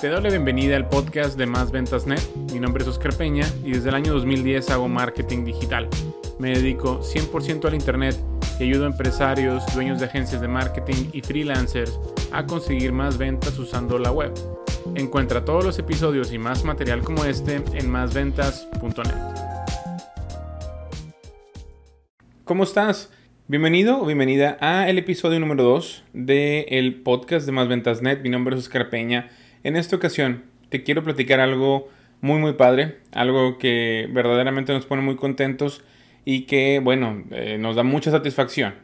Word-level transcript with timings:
Te 0.00 0.08
doy 0.08 0.22
la 0.22 0.28
bienvenida 0.28 0.76
al 0.76 0.90
podcast 0.90 1.38
de 1.38 1.46
Más 1.46 1.72
Ventas 1.72 2.06
Net. 2.06 2.20
Mi 2.52 2.60
nombre 2.60 2.82
es 2.82 2.88
Oscar 2.88 3.16
Peña 3.16 3.46
y 3.64 3.72
desde 3.72 3.88
el 3.88 3.94
año 3.94 4.12
2010 4.12 4.68
hago 4.68 4.88
marketing 4.88 5.46
digital. 5.46 5.88
Me 6.38 6.50
dedico 6.50 7.00
100% 7.00 7.64
al 7.64 7.74
Internet 7.74 8.14
y 8.60 8.64
ayudo 8.64 8.84
a 8.84 8.88
empresarios, 8.88 9.64
dueños 9.74 9.98
de 9.98 10.04
agencias 10.04 10.42
de 10.42 10.48
marketing 10.48 11.08
y 11.14 11.22
freelancers 11.22 11.98
a 12.30 12.44
conseguir 12.44 12.92
más 12.92 13.16
ventas 13.16 13.58
usando 13.58 13.98
la 13.98 14.12
web. 14.12 14.34
Encuentra 14.96 15.46
todos 15.46 15.64
los 15.64 15.78
episodios 15.78 16.30
y 16.30 16.36
más 16.36 16.62
material 16.62 17.00
como 17.00 17.24
este 17.24 17.62
en 17.72 17.90
másventas.net. 17.90 19.14
¿Cómo 22.44 22.64
estás? 22.64 23.10
Bienvenido 23.48 24.02
o 24.02 24.04
bienvenida 24.04 24.58
a 24.60 24.90
el 24.90 24.98
episodio 24.98 25.40
número 25.40 25.64
2 25.64 26.04
del 26.12 27.00
podcast 27.02 27.46
de 27.46 27.52
Más 27.52 27.66
Ventas 27.66 28.02
Net. 28.02 28.20
Mi 28.20 28.28
nombre 28.28 28.54
es 28.54 28.62
Oscar 28.62 28.90
Peña. 28.90 29.30
En 29.66 29.74
esta 29.74 29.96
ocasión 29.96 30.44
te 30.68 30.84
quiero 30.84 31.02
platicar 31.02 31.40
algo 31.40 31.88
muy 32.20 32.38
muy 32.38 32.52
padre, 32.52 32.98
algo 33.10 33.58
que 33.58 34.08
verdaderamente 34.12 34.72
nos 34.72 34.86
pone 34.86 35.02
muy 35.02 35.16
contentos 35.16 35.82
y 36.24 36.42
que 36.42 36.78
bueno, 36.78 37.24
eh, 37.32 37.56
nos 37.58 37.74
da 37.74 37.82
mucha 37.82 38.12
satisfacción. 38.12 38.76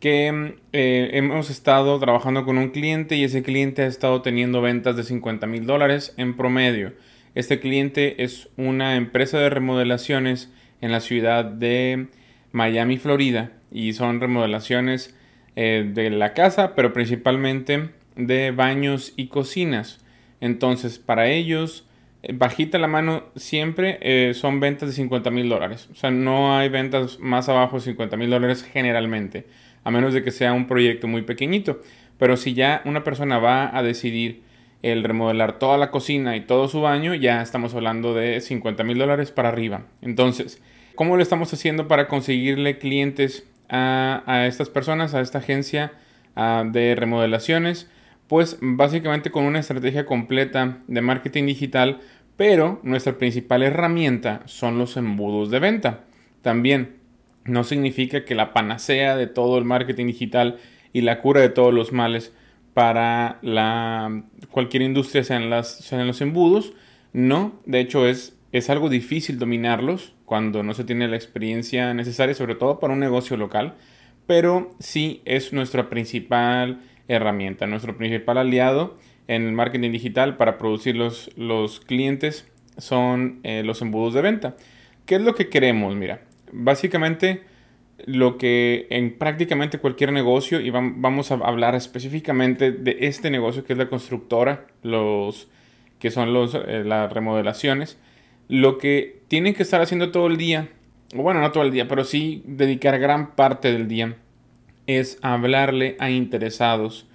Que 0.00 0.56
eh, 0.72 1.10
hemos 1.12 1.48
estado 1.48 1.96
trabajando 2.00 2.44
con 2.44 2.58
un 2.58 2.70
cliente 2.70 3.14
y 3.14 3.22
ese 3.22 3.44
cliente 3.44 3.82
ha 3.82 3.86
estado 3.86 4.20
teniendo 4.20 4.60
ventas 4.60 4.96
de 4.96 5.04
50 5.04 5.46
mil 5.46 5.64
dólares 5.64 6.12
en 6.16 6.36
promedio. 6.36 6.92
Este 7.36 7.60
cliente 7.60 8.24
es 8.24 8.48
una 8.56 8.96
empresa 8.96 9.38
de 9.38 9.48
remodelaciones 9.48 10.52
en 10.80 10.90
la 10.90 10.98
ciudad 10.98 11.44
de 11.44 12.08
Miami, 12.50 12.98
Florida 12.98 13.52
y 13.70 13.92
son 13.92 14.20
remodelaciones 14.20 15.14
eh, 15.54 15.88
de 15.94 16.10
la 16.10 16.34
casa, 16.34 16.74
pero 16.74 16.92
principalmente 16.92 17.90
de 18.16 18.50
baños 18.50 19.12
y 19.14 19.28
cocinas. 19.28 20.00
Entonces, 20.40 20.98
para 20.98 21.28
ellos, 21.28 21.86
eh, 22.22 22.32
bajita 22.34 22.78
la 22.78 22.88
mano 22.88 23.24
siempre 23.36 23.98
eh, 24.00 24.34
son 24.34 24.60
ventas 24.60 24.88
de 24.88 24.94
50 24.94 25.30
mil 25.30 25.48
dólares. 25.48 25.88
O 25.92 25.94
sea, 25.94 26.10
no 26.10 26.56
hay 26.56 26.68
ventas 26.68 27.18
más 27.20 27.48
abajo 27.48 27.76
de 27.76 27.82
50 27.82 28.16
mil 28.16 28.30
dólares 28.30 28.64
generalmente, 28.64 29.46
a 29.84 29.90
menos 29.90 30.12
de 30.14 30.22
que 30.22 30.30
sea 30.30 30.52
un 30.52 30.66
proyecto 30.66 31.06
muy 31.06 31.22
pequeñito. 31.22 31.80
Pero 32.18 32.36
si 32.36 32.54
ya 32.54 32.82
una 32.84 33.04
persona 33.04 33.38
va 33.38 33.76
a 33.76 33.82
decidir 33.82 34.42
el 34.82 35.04
remodelar 35.04 35.58
toda 35.58 35.78
la 35.78 35.90
cocina 35.90 36.36
y 36.36 36.40
todo 36.40 36.68
su 36.68 36.80
baño, 36.80 37.14
ya 37.14 37.42
estamos 37.42 37.74
hablando 37.74 38.14
de 38.14 38.40
50 38.40 38.84
mil 38.84 38.98
dólares 38.98 39.32
para 39.32 39.48
arriba. 39.48 39.82
Entonces, 40.02 40.62
¿cómo 40.94 41.16
lo 41.16 41.22
estamos 41.22 41.52
haciendo 41.52 41.88
para 41.88 42.08
conseguirle 42.08 42.78
clientes 42.78 43.46
a, 43.68 44.44
estas 44.46 44.68
personas, 44.68 45.14
a 45.14 45.20
esta 45.20 45.38
agencia 45.38 45.92
de 46.36 46.94
remodelaciones, 46.94 47.90
pues 48.28 48.58
básicamente 48.60 49.30
con 49.30 49.44
una 49.44 49.60
estrategia 49.60 50.06
completa 50.06 50.78
de 50.86 51.00
marketing 51.00 51.46
digital, 51.46 52.00
pero 52.36 52.80
nuestra 52.82 53.18
principal 53.18 53.62
herramienta 53.62 54.42
son 54.46 54.78
los 54.78 54.96
embudos 54.96 55.50
de 55.50 55.58
venta. 55.58 56.04
También 56.42 56.96
no 57.44 57.64
significa 57.64 58.24
que 58.24 58.34
la 58.34 58.52
panacea 58.52 59.16
de 59.16 59.26
todo 59.26 59.58
el 59.58 59.64
marketing 59.64 60.06
digital 60.06 60.58
y 60.92 61.02
la 61.02 61.20
cura 61.20 61.40
de 61.40 61.48
todos 61.48 61.72
los 61.72 61.92
males 61.92 62.32
para 62.74 63.38
la, 63.42 64.24
cualquier 64.50 64.82
industria 64.82 65.24
sean, 65.24 65.48
las, 65.48 65.76
sean 65.78 66.06
los 66.06 66.20
embudos. 66.20 66.72
No, 67.12 67.54
de 67.64 67.80
hecho 67.80 68.06
es, 68.06 68.36
es 68.52 68.68
algo 68.68 68.88
difícil 68.88 69.38
dominarlos 69.38 70.14
cuando 70.24 70.62
no 70.62 70.74
se 70.74 70.84
tiene 70.84 71.08
la 71.08 71.16
experiencia 71.16 71.94
necesaria, 71.94 72.34
sobre 72.34 72.56
todo 72.56 72.80
para 72.80 72.92
un 72.92 73.00
negocio 73.00 73.36
local, 73.36 73.76
pero 74.26 74.74
sí 74.78 75.22
es 75.24 75.52
nuestra 75.52 75.88
principal 75.88 76.80
herramienta, 77.08 77.66
nuestro 77.66 77.96
principal 77.96 78.38
aliado 78.38 78.96
en 79.28 79.54
marketing 79.54 79.92
digital 79.92 80.36
para 80.36 80.58
producir 80.58 80.96
los, 80.96 81.30
los 81.36 81.80
clientes 81.80 82.46
son 82.78 83.40
eh, 83.42 83.62
los 83.64 83.82
embudos 83.82 84.14
de 84.14 84.22
venta. 84.22 84.56
¿Qué 85.04 85.16
es 85.16 85.20
lo 85.20 85.34
que 85.34 85.48
queremos? 85.48 85.94
Mira, 85.94 86.22
básicamente 86.52 87.42
lo 88.04 88.36
que 88.36 88.86
en 88.90 89.16
prácticamente 89.16 89.78
cualquier 89.78 90.12
negocio, 90.12 90.60
y 90.60 90.70
vamos 90.70 91.30
a 91.30 91.36
hablar 91.36 91.74
específicamente 91.74 92.70
de 92.72 92.98
este 93.00 93.30
negocio 93.30 93.64
que 93.64 93.72
es 93.72 93.78
la 93.78 93.88
constructora, 93.88 94.66
los 94.82 95.48
que 95.98 96.10
son 96.10 96.32
los, 96.32 96.54
eh, 96.54 96.82
las 96.84 97.10
remodelaciones, 97.12 97.98
lo 98.48 98.78
que 98.78 99.20
tienen 99.28 99.54
que 99.54 99.62
estar 99.62 99.80
haciendo 99.80 100.10
todo 100.10 100.26
el 100.26 100.36
día, 100.36 100.68
o 101.16 101.22
bueno, 101.22 101.40
no 101.40 101.52
todo 101.52 101.62
el 101.62 101.70
día, 101.70 101.88
pero 101.88 102.04
sí 102.04 102.42
dedicar 102.46 102.98
gran 102.98 103.34
parte 103.34 103.72
del 103.72 103.88
día, 103.88 104.16
es 104.86 105.18
hablarle 105.22 105.96
a 105.98 106.10
interesados 106.10 107.06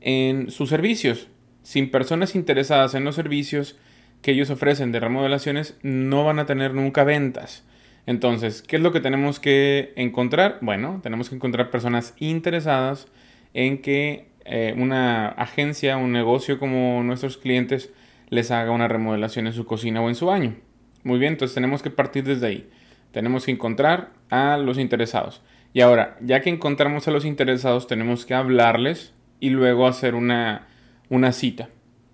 en 0.00 0.50
sus 0.50 0.68
servicios. 0.68 1.28
Sin 1.62 1.90
personas 1.90 2.34
interesadas 2.34 2.94
en 2.94 3.04
los 3.04 3.16
servicios 3.16 3.76
que 4.22 4.32
ellos 4.32 4.50
ofrecen 4.50 4.92
de 4.92 5.00
remodelaciones, 5.00 5.76
no 5.82 6.24
van 6.24 6.38
a 6.38 6.46
tener 6.46 6.74
nunca 6.74 7.04
ventas. 7.04 7.64
Entonces, 8.06 8.62
¿qué 8.62 8.76
es 8.76 8.82
lo 8.82 8.92
que 8.92 9.00
tenemos 9.00 9.40
que 9.40 9.92
encontrar? 9.96 10.58
Bueno, 10.62 11.00
tenemos 11.02 11.28
que 11.28 11.34
encontrar 11.34 11.70
personas 11.70 12.14
interesadas 12.18 13.08
en 13.52 13.82
que 13.82 14.28
eh, 14.44 14.74
una 14.76 15.28
agencia, 15.28 15.96
un 15.96 16.12
negocio 16.12 16.58
como 16.58 17.02
nuestros 17.02 17.36
clientes 17.36 17.90
les 18.28 18.52
haga 18.52 18.70
una 18.70 18.86
remodelación 18.86 19.48
en 19.48 19.52
su 19.52 19.64
cocina 19.64 20.00
o 20.00 20.08
en 20.08 20.14
su 20.14 20.26
baño. 20.26 20.54
Muy 21.02 21.18
bien, 21.18 21.32
entonces 21.32 21.54
tenemos 21.54 21.82
que 21.82 21.90
partir 21.90 22.24
desde 22.24 22.46
ahí. 22.46 22.70
Tenemos 23.12 23.44
que 23.44 23.50
encontrar 23.50 24.10
a 24.30 24.56
los 24.56 24.78
interesados. 24.78 25.42
Y 25.72 25.80
ahora, 25.80 26.16
ya 26.20 26.40
que 26.40 26.50
encontramos 26.50 27.06
a 27.06 27.10
los 27.10 27.24
interesados, 27.24 27.86
tenemos 27.86 28.24
que 28.24 28.34
hablarles 28.34 29.12
y 29.40 29.50
luego 29.50 29.86
hacer 29.86 30.14
una, 30.14 30.66
una 31.10 31.32
cita. 31.32 31.68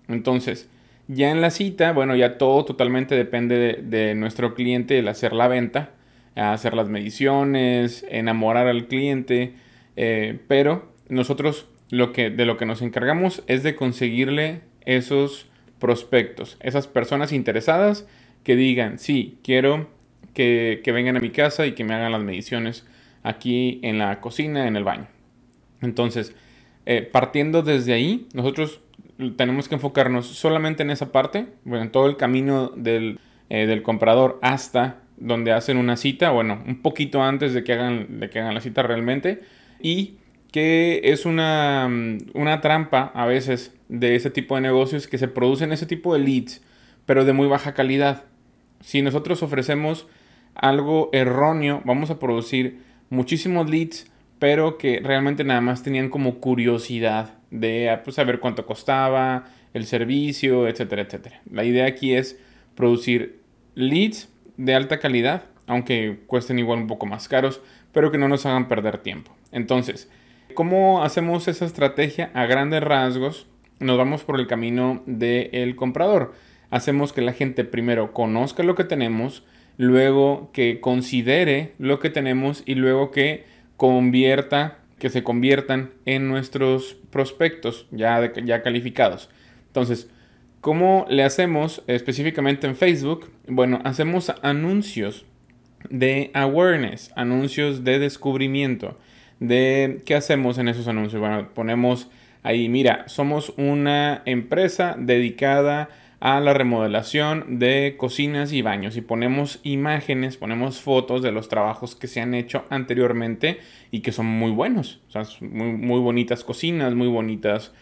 Entonces, 0.07 0.69
ya 1.07 1.31
en 1.31 1.41
la 1.41 1.49
cita, 1.49 1.91
bueno, 1.91 2.15
ya 2.15 2.37
todo 2.37 2.65
totalmente 2.65 3.15
depende 3.15 3.79
de, 3.81 4.15
nuestro 4.15 4.53
cliente, 4.53 4.99
el 4.99 5.07
hacer 5.07 5.33
la 5.33 5.47
venta, 5.47 5.91
hacer 6.35 6.73
las 6.73 6.89
mediciones, 6.89 8.05
enamorar 8.09 8.67
al 8.67 8.87
cliente, 8.87 9.53
eh, 9.95 10.39
pero 10.47 10.91
nosotros 11.09 11.67
lo 11.89 12.11
que, 12.11 12.29
de 12.29 12.45
lo 12.45 12.57
que 12.57 12.65
nos 12.65 12.81
encargamos 12.81 13.43
es 13.47 13.63
de 13.63 13.75
conseguirle 13.75 14.61
esos 14.85 15.47
prospectos, 15.79 16.57
esas 16.61 16.87
personas 16.87 17.33
interesadas 17.33 18.07
que 18.43 18.55
digan, 18.55 18.99
sí, 18.99 19.37
quiero 19.43 19.89
que, 20.33 20.81
vengan 20.85 21.17
a 21.17 21.19
mi 21.19 21.29
casa 21.29 21.65
y 21.65 21.73
que 21.73 21.83
me 21.83 21.93
hagan 21.93 22.11
las 22.11 22.21
mediciones 22.21 22.85
aquí 23.23 23.79
en 23.83 23.97
la 23.97 24.19
cocina, 24.21 24.67
en 24.67 24.75
el 24.75 24.83
baño. 24.83 25.07
Entonces, 25.81 26.35
eh, 26.85 27.01
partiendo 27.01 27.61
desde 27.61 27.93
ahí, 27.93 28.27
nosotros 28.33 28.81
tenemos 29.35 29.67
que 29.67 29.75
enfocarnos 29.75 30.27
solamente 30.27 30.83
en 30.83 30.91
esa 30.91 31.11
parte, 31.11 31.47
bueno, 31.63 31.83
en 31.83 31.91
todo 31.91 32.07
el 32.07 32.17
camino 32.17 32.69
del, 32.75 33.19
eh, 33.49 33.65
del, 33.65 33.81
comprador 33.81 34.39
hasta 34.41 34.99
donde 35.17 35.51
hacen 35.51 35.77
una 35.77 35.97
cita, 35.97 36.31
bueno, 36.31 36.61
un 36.65 36.81
poquito 36.81 37.23
antes 37.23 37.53
de 37.53 37.63
que 37.63 37.73
hagan, 37.73 38.19
de 38.19 38.29
que 38.29 38.39
hagan 38.39 38.53
la 38.53 38.61
cita 38.61 38.83
realmente, 38.83 39.41
y 39.81 40.17
que 40.51 41.01
es 41.03 41.25
una, 41.25 41.89
una 42.33 42.61
trampa 42.61 43.11
a 43.15 43.25
veces 43.25 43.75
de 43.89 44.15
ese 44.15 44.29
tipo 44.29 44.55
de 44.55 44.61
negocios 44.61 45.07
que 45.07 45.17
se 45.17 45.27
producen 45.27 45.71
ese 45.71 45.85
tipo 45.85 46.13
de 46.13 46.19
leads, 46.19 46.63
pero 47.05 47.25
de 47.25 47.33
muy 47.33 47.47
baja 47.47 47.73
calidad 47.73 48.25
si 48.83 49.01
nosotros 49.01 49.41
ofrecemos 49.41 50.07
algo 50.53 51.09
erróneo, 51.13 51.81
vamos 51.85 52.11
a 52.11 52.19
producir 52.19 52.81
muchísimos 53.13 53.69
leads, 53.69 54.11
pero 54.39 54.77
que 54.77 54.99
realmente 55.01 55.43
nada 55.43 55.61
más 55.61 55.83
tenían 55.83 56.09
como 56.09 56.39
curiosidad 56.39 57.35
de 57.51 57.89
ah, 57.89 58.03
pues, 58.03 58.15
saber 58.15 58.39
cuánto 58.39 58.65
costaba, 58.65 59.45
el 59.73 59.85
servicio, 59.85 60.67
etcétera, 60.67 61.03
etcétera. 61.03 61.41
La 61.49 61.63
idea 61.63 61.85
aquí 61.85 62.13
es 62.13 62.39
producir 62.75 63.41
leads 63.75 64.29
de 64.57 64.75
alta 64.75 64.99
calidad, 64.99 65.45
aunque 65.67 66.19
cuesten 66.27 66.59
igual 66.59 66.79
un 66.79 66.87
poco 66.87 67.05
más 67.05 67.27
caros, 67.27 67.61
pero 67.91 68.11
que 68.11 68.17
no 68.17 68.27
nos 68.27 68.45
hagan 68.45 68.67
perder 68.67 68.97
tiempo. 68.97 69.35
Entonces, 69.51 70.09
¿cómo 70.55 71.03
hacemos 71.03 71.47
esa 71.47 71.65
estrategia 71.65 72.31
a 72.33 72.45
grandes 72.45 72.83
rasgos? 72.83 73.47
Nos 73.79 73.97
vamos 73.97 74.23
por 74.23 74.39
el 74.39 74.47
camino 74.47 75.03
del 75.05 75.75
comprador 75.75 76.33
hacemos 76.73 77.13
que 77.13 77.21
la 77.21 77.33
gente 77.33 77.65
primero 77.65 78.13
conozca 78.13 78.63
lo 78.63 78.73
que 78.73 78.83
tenemos, 78.83 79.43
luego 79.77 80.49
que 80.53 80.79
considere 80.79 81.73
lo 81.79 81.99
que 81.99 82.09
tenemos 82.09 82.63
y 82.65 82.75
luego 82.75 83.11
que 83.11 83.45
convierta, 83.77 84.79
que 84.99 85.09
se 85.09 85.23
conviertan 85.23 85.91
en 86.05 86.27
nuestros 86.27 86.97
prospectos 87.09 87.87
ya, 87.91 88.31
ya 88.43 88.61
calificados. 88.61 89.29
Entonces, 89.67 90.09
¿cómo 90.61 91.05
le 91.09 91.23
hacemos 91.23 91.83
específicamente 91.87 92.67
en 92.67 92.75
Facebook? 92.75 93.29
Bueno, 93.47 93.81
hacemos 93.83 94.31
anuncios 94.41 95.25
de 95.89 96.31
awareness, 96.33 97.11
anuncios 97.15 97.83
de 97.83 97.99
descubrimiento. 97.99 98.97
De 99.39 100.01
qué 100.05 100.15
hacemos 100.15 100.57
en 100.57 100.69
esos 100.69 100.87
anuncios. 100.87 101.19
Bueno, 101.19 101.49
ponemos 101.53 102.09
ahí, 102.43 102.69
mira, 102.69 103.07
somos 103.07 103.53
una 103.57 104.21
empresa 104.25 104.95
dedicada 104.97 105.81
a 105.83 106.02
la 106.23 106.53
remodelación 106.53 107.59
de 107.59 107.95
cocinas 107.97 108.53
y 108.53 108.61
baños 108.61 108.95
y 108.95 109.01
ponemos 109.01 109.59
imágenes, 109.63 110.37
ponemos 110.37 110.79
fotos 110.79 111.21
de 111.21 111.33
los 111.33 111.49
trabajos 111.49 111.95
que 111.95 112.07
se 112.07 112.21
han 112.21 112.33
hecho 112.33 112.63
anteriormente 112.69 113.59
y 113.91 113.99
que 113.99 114.13
son 114.13 114.27
muy 114.27 114.51
buenos. 114.51 115.01
O 115.09 115.11
sea, 115.11 115.23
muy, 115.41 115.73
muy 115.73 115.99
bonitas 115.99 116.45
cocinas, 116.45 116.95
muy 116.95 117.09
bonitas 117.09 117.73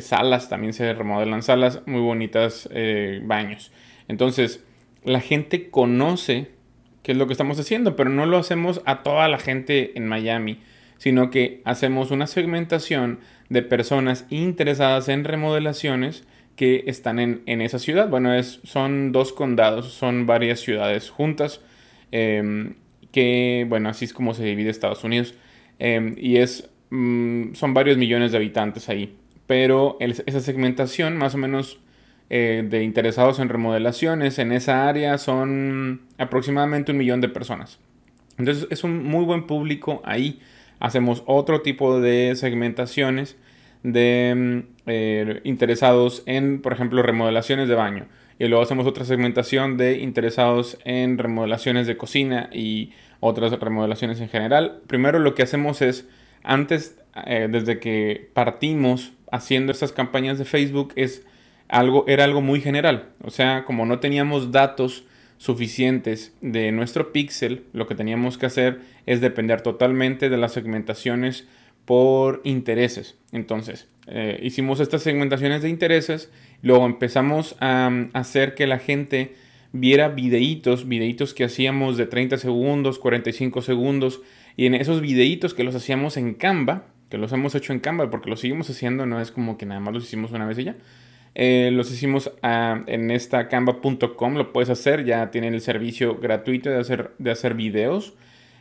salas, 0.00 0.48
también 0.50 0.74
se 0.74 0.92
remodelan 0.92 1.42
salas, 1.42 1.82
muy 1.86 2.00
bonitas 2.02 2.68
eh, 2.72 3.20
baños. 3.24 3.72
Entonces, 4.08 4.62
la 5.02 5.20
gente 5.20 5.70
conoce 5.70 6.50
qué 7.02 7.12
es 7.12 7.18
lo 7.18 7.26
que 7.26 7.32
estamos 7.32 7.58
haciendo, 7.58 7.96
pero 7.96 8.10
no 8.10 8.26
lo 8.26 8.36
hacemos 8.36 8.82
a 8.84 9.02
toda 9.02 9.28
la 9.28 9.38
gente 9.38 9.96
en 9.96 10.06
Miami, 10.06 10.60
sino 10.98 11.30
que 11.30 11.62
hacemos 11.64 12.10
una 12.10 12.26
segmentación 12.26 13.20
de 13.48 13.62
personas 13.62 14.26
interesadas 14.28 15.08
en 15.08 15.24
remodelaciones 15.24 16.26
que 16.56 16.84
están 16.86 17.18
en, 17.18 17.60
esa 17.60 17.78
ciudad. 17.78 18.08
Bueno, 18.08 18.34
es, 18.34 18.60
son 18.64 19.12
dos 19.12 19.32
condados, 19.32 19.92
son 19.92 20.26
varias 20.26 20.60
ciudades 20.60 21.10
juntas, 21.10 21.60
em, 22.10 22.74
que, 23.12 23.66
bueno, 23.68 23.90
así 23.90 24.06
es 24.06 24.12
como 24.12 24.34
se 24.34 24.44
divide 24.44 24.70
Estados 24.70 25.04
Unidos. 25.04 25.34
Em, 25.78 26.14
y 26.18 26.38
es, 26.38 26.68
mm, 26.90 27.54
son 27.54 27.74
varios 27.74 27.98
millones 27.98 28.32
de 28.32 28.38
habitantes 28.38 28.88
ahí. 28.88 29.14
Pero 29.46 29.98
esa 30.00 30.40
segmentación, 30.40 31.16
más 31.16 31.34
o 31.34 31.38
menos 31.38 31.78
eh, 32.30 32.66
de 32.68 32.82
interesados 32.82 33.38
en 33.38 33.48
remodelaciones 33.48 34.38
en 34.40 34.50
esa 34.52 34.88
área, 34.88 35.18
son 35.18 36.02
aproximadamente 36.18 36.90
un 36.92 36.98
millón 36.98 37.20
de 37.20 37.28
personas. 37.28 37.78
Entonces 38.38 38.66
es 38.70 38.82
un 38.82 39.04
muy 39.04 39.24
buen 39.24 39.46
público 39.46 40.02
ahí. 40.04 40.40
Hacemos 40.80 41.22
otro 41.26 41.62
tipo 41.62 42.00
de 42.00 42.34
segmentaciones 42.34 43.36
de 43.92 44.34
mm, 44.36 44.58
eh, 44.86 45.40
interesados 45.44 46.22
en, 46.26 46.60
por 46.60 46.72
ejemplo, 46.72 47.02
remodelaciones 47.02 47.68
de 47.68 47.74
baño. 47.74 48.06
Y 48.38 48.48
luego 48.48 48.62
hacemos 48.62 48.86
otra 48.86 49.04
segmentación 49.04 49.76
de 49.76 49.98
interesados 49.98 50.76
en 50.84 51.16
remodelaciones 51.16 51.86
de 51.86 51.96
cocina 51.96 52.50
y 52.52 52.92
otras 53.20 53.52
remodelaciones 53.52 54.20
en 54.20 54.28
general. 54.28 54.80
Primero 54.86 55.18
lo 55.18 55.34
que 55.34 55.42
hacemos 55.42 55.80
es, 55.80 56.06
antes, 56.42 56.98
eh, 57.26 57.48
desde 57.50 57.78
que 57.78 58.28
partimos 58.34 59.12
haciendo 59.32 59.72
estas 59.72 59.92
campañas 59.92 60.38
de 60.38 60.44
Facebook, 60.44 60.92
es 60.96 61.24
algo, 61.68 62.04
era 62.08 62.24
algo 62.24 62.42
muy 62.42 62.60
general. 62.60 63.08
O 63.22 63.30
sea, 63.30 63.64
como 63.64 63.86
no 63.86 64.00
teníamos 64.00 64.52
datos 64.52 65.04
suficientes 65.38 66.34
de 66.40 66.72
nuestro 66.72 67.12
pixel, 67.12 67.64
lo 67.72 67.86
que 67.86 67.94
teníamos 67.94 68.36
que 68.36 68.46
hacer 68.46 68.80
es 69.06 69.20
depender 69.20 69.62
totalmente 69.62 70.28
de 70.28 70.36
las 70.36 70.52
segmentaciones 70.52 71.46
por 71.86 72.42
intereses. 72.44 73.16
Entonces, 73.32 73.88
eh, 74.08 74.38
hicimos 74.42 74.80
estas 74.80 75.02
segmentaciones 75.02 75.62
de 75.62 75.70
intereses, 75.70 76.30
luego 76.60 76.84
empezamos 76.84 77.56
a, 77.60 77.90
hacer 78.12 78.54
que 78.54 78.66
la 78.66 78.78
gente 78.78 79.34
viera 79.72 80.08
videitos, 80.08 80.86
videitos 80.86 81.32
que 81.32 81.44
hacíamos 81.44 81.96
de 81.96 82.06
30 82.06 82.38
segundos, 82.38 82.98
45 82.98 83.62
segundos, 83.62 84.20
y 84.56 84.66
en 84.66 84.74
esos 84.74 85.00
videitos 85.00 85.54
que 85.54 85.64
los 85.64 85.74
hacíamos 85.74 86.16
en 86.16 86.34
Canva, 86.34 86.86
que 87.08 87.18
los 87.18 87.32
hemos 87.32 87.54
hecho 87.54 87.72
en 87.72 87.80
Canva 87.80 88.10
porque 88.10 88.30
los 88.30 88.40
seguimos 88.40 88.68
haciendo, 88.68 89.06
no 89.06 89.20
es 89.20 89.30
como 89.30 89.56
que 89.56 89.66
nada 89.66 89.80
más 89.80 89.94
los 89.94 90.04
hicimos 90.04 90.32
una 90.32 90.46
vez 90.46 90.58
y 90.58 90.64
ya. 90.64 90.76
Eh, 91.38 91.70
los 91.70 91.92
hicimos 91.92 92.32
ah, 92.42 92.82
en 92.86 93.10
esta 93.10 93.48
canva.com, 93.48 94.34
lo 94.34 94.52
puedes 94.54 94.70
hacer, 94.70 95.04
ya 95.04 95.30
tienen 95.30 95.52
el 95.52 95.60
servicio 95.60 96.16
gratuito 96.16 96.70
de 96.70 96.78
hacer, 96.78 97.10
de 97.18 97.30
hacer 97.30 97.54
videos. 97.54 98.14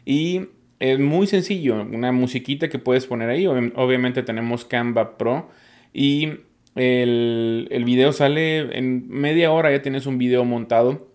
Y 0.05 0.49
es 0.79 0.99
muy 0.99 1.27
sencillo, 1.27 1.81
una 1.81 2.11
musiquita 2.11 2.69
que 2.69 2.79
puedes 2.79 3.05
poner 3.05 3.29
ahí. 3.29 3.47
Obviamente 3.47 4.23
tenemos 4.23 4.65
Canva 4.65 5.17
Pro 5.17 5.49
y 5.93 6.33
el, 6.75 7.67
el, 7.71 7.85
video 7.85 8.11
sale 8.11 8.77
en 8.77 9.07
media 9.07 9.51
hora, 9.51 9.71
ya 9.71 9.81
tienes 9.81 10.05
un 10.05 10.17
video 10.17 10.43
montado 10.43 11.07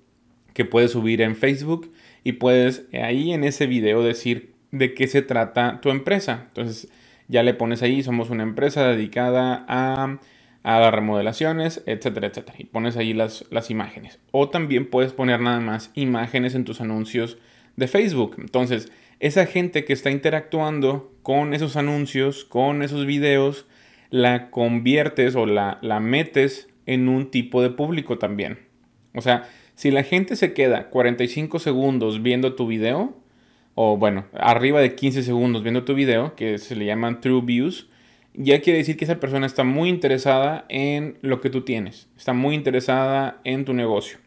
que 0.54 0.64
puedes 0.64 0.92
subir 0.92 1.20
en 1.20 1.36
Facebook 1.36 1.92
y 2.24 2.32
puedes 2.32 2.86
ahí 2.94 3.32
en 3.32 3.44
ese 3.44 3.66
video 3.66 4.02
decir 4.02 4.54
de 4.72 4.94
qué 4.94 5.06
se 5.06 5.22
trata 5.22 5.80
tu 5.80 5.90
empresa. 5.90 6.44
Entonces 6.48 6.90
ya 7.28 7.42
le 7.42 7.54
pones 7.54 7.82
ahí, 7.82 8.02
somos 8.02 8.30
una 8.30 8.42
empresa 8.42 8.86
dedicada 8.88 9.64
a, 9.68 10.18
a 10.62 10.80
las 10.80 10.94
remodelaciones, 10.94 11.82
etcétera, 11.86 12.28
etcétera. 12.28 12.56
Y 12.58 12.64
pones 12.64 12.96
ahí 12.96 13.12
las, 13.12 13.44
las 13.50 13.70
imágenes. 13.70 14.18
O 14.32 14.48
también 14.48 14.88
puedes 14.88 15.12
poner 15.12 15.40
nada 15.40 15.60
más 15.60 15.90
imágenes 15.94 16.54
en 16.54 16.64
tus 16.64 16.80
anuncios 16.80 17.38
de 17.76 17.86
Facebook. 17.86 18.36
Entonces, 18.38 18.90
esa 19.20 19.46
gente 19.46 19.84
que 19.84 19.92
está 19.92 20.10
interactuando 20.10 21.12
con 21.22 21.54
esos 21.54 21.76
anuncios, 21.76 22.44
con 22.44 22.82
esos 22.82 23.06
videos, 23.06 23.66
la 24.10 24.50
conviertes 24.50 25.36
o 25.36 25.46
la, 25.46 25.78
la 25.82 26.00
metes 26.00 26.68
en 26.86 27.08
un 27.08 27.30
tipo 27.30 27.62
de 27.62 27.70
público 27.70 28.18
también. 28.18 28.58
O 29.14 29.20
sea, 29.20 29.48
si 29.74 29.90
la 29.90 30.02
gente 30.02 30.36
se 30.36 30.52
queda 30.52 30.88
45 30.88 31.58
segundos 31.58 32.22
viendo 32.22 32.54
tu 32.54 32.66
video, 32.66 33.16
o 33.74 33.96
bueno, 33.96 34.26
arriba 34.32 34.80
de 34.80 34.94
15 34.94 35.22
segundos 35.22 35.62
viendo 35.62 35.84
tu 35.84 35.94
video, 35.94 36.34
que 36.34 36.58
se 36.58 36.74
le 36.74 36.86
llaman 36.86 37.20
True 37.20 37.42
Views, 37.42 37.88
ya 38.34 38.60
quiere 38.60 38.78
decir 38.78 38.96
que 38.96 39.04
esa 39.04 39.20
persona 39.20 39.46
está 39.46 39.64
muy 39.64 39.88
interesada 39.88 40.64
en 40.68 41.18
lo 41.20 41.40
que 41.40 41.50
tú 41.50 41.62
tienes, 41.62 42.08
está 42.16 42.32
muy 42.32 42.54
interesada 42.54 43.40
en 43.44 43.64
tu 43.64 43.74
negocio. 43.74 44.18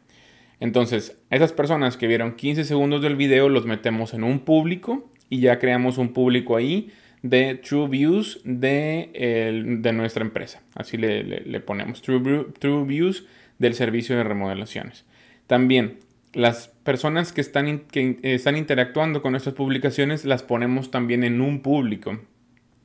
Entonces, 0.60 1.18
esas 1.30 1.52
personas 1.52 1.98
que 1.98 2.08
vieron 2.08 2.36
15 2.36 2.64
segundos 2.64 3.02
del 3.02 3.16
video 3.16 3.50
los 3.50 3.66
metemos 3.66 4.14
en 4.14 4.24
un 4.24 4.40
público 4.40 5.10
y 5.30 5.40
ya 5.40 5.60
creamos 5.60 5.98
un 5.98 6.14
público 6.14 6.56
ahí 6.56 6.92
de 7.22 7.56
True 7.56 7.88
Views 7.88 8.42
de, 8.44 9.64
de 9.82 9.94
nuestra 9.94 10.24
empresa. 10.24 10.62
Así 10.76 10.98
le, 10.98 11.60
ponemos 11.62 12.02
True, 12.02 12.48
True, 12.60 12.86
Views 12.86 13.26
del 13.58 13.74
servicio 13.74 14.16
de 14.16 14.24
remodelaciones. 14.24 15.06
También 15.48 16.00
las 16.34 16.68
personas 16.84 17.32
que 17.32 17.42
están, 17.42 17.80
que 17.80 18.18
están 18.22 18.58
interactuando 18.58 19.22
con 19.22 19.32
nuestras 19.32 19.56
publicaciones 19.56 20.26
las 20.26 20.44
ponemos 20.44 20.92
también 20.92 21.24
en 21.24 21.42
un 21.42 21.62
público. 21.62 22.20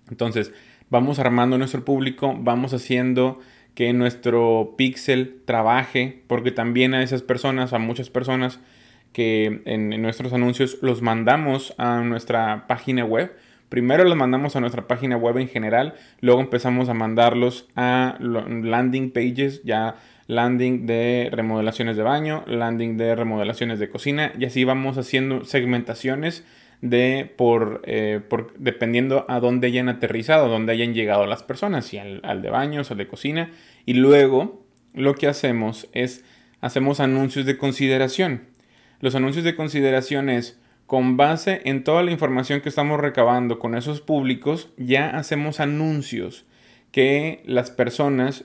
Entonces, 0.09 0.53
vamos 0.91 1.19
armando 1.19 1.59
nuestro 1.59 1.85
público, 1.85 2.35
vamos 2.39 2.73
haciendo 2.73 3.41
que 3.79 3.93
nuestro 3.93 4.75
pixel 4.77 5.41
trabaje, 5.45 6.25
porque 6.27 6.51
también 6.51 6.95
a 6.95 7.03
esas 7.05 7.23
personas, 7.23 7.73
a 7.73 7.79
muchas 7.79 8.11
personas 8.11 8.59
que 9.13 9.63
en, 9.67 10.03
nuestros 10.03 10.33
anuncios 10.33 10.79
los 10.83 11.01
mandamos 11.01 11.75
a 11.79 12.01
nuestra 12.01 12.67
página 12.67 13.05
web. 13.05 13.37
Primero 13.69 14.03
los 14.03 14.17
mandamos 14.17 14.57
a 14.57 14.61
nuestra 14.61 14.89
página 14.89 15.17
web 15.17 15.39
en 15.39 15.47
general, 15.47 15.95
luego 16.21 16.41
empezamos 16.41 16.89
a 16.89 16.95
mandarlos 16.95 17.69
a 17.77 18.17
landing 18.19 19.13
pages, 19.13 19.63
ya 19.63 19.95
landing 20.27 20.87
de 20.87 21.29
remodelaciones 21.31 21.97
de 21.97 22.03
baño, 22.03 22.43
landing 22.49 22.97
de 22.97 23.15
remodelaciones 23.15 23.79
de 23.79 23.89
cocina 23.89 24.33
y 24.37 24.45
así 24.45 24.65
vamos 24.65 24.99
haciendo 24.99 25.45
segmentaciones 25.45 26.45
de 26.81 27.33
por, 27.37 27.83
eh, 27.85 28.21
por, 28.29 28.55
dependiendo 28.59 29.25
a 29.29 29.41
dónde 29.41 29.67
hayan 29.67 29.89
aterrizado, 29.89 30.49
dónde 30.49 30.73
hayan 30.73 30.95
llegado 30.95 31.27
las 31.27 31.43
personas, 31.43 31.87
si 31.87 31.99
al, 31.99 32.21
al, 32.23 32.43
de 32.43 32.51
baños, 32.51 32.91
al 32.91 32.99
de 32.99 33.09
cocina. 33.09 33.51
Y 33.85 33.95
luego 33.95 34.65
lo 34.95 35.15
que 35.15 35.27
hacemos 35.27 35.89
es, 35.93 36.25
hacemos 36.61 37.01
anuncios 37.01 37.47
de 37.47 37.57
consideración. 37.57 38.43
Los 39.01 39.15
anuncios 39.15 39.45
de 39.45 39.57
consideración 39.57 40.29
es, 40.29 40.59
con 40.87 41.17
base 41.17 41.61
en 41.65 41.85
toda 41.85 42.03
la 42.03 42.11
información 42.11 42.61
que 42.61 42.69
estamos 42.69 42.99
recabando 42.99 43.59
con 43.59 43.75
esos 43.75 44.01
públicos, 44.01 44.71
ya 44.77 45.11
hacemos 45.11 45.61
anuncios 45.61 46.47
que 46.93 47.43
las 47.45 47.71
personas, 47.71 48.45